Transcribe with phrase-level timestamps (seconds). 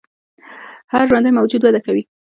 [0.93, 2.03] هر ژوندی موجود وده کوي